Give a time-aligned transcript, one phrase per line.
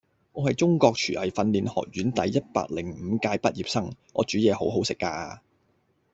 [0.31, 5.37] 我係中國廚藝訓練學院第一百零五屆畢業生，我煮嘢好好食㗎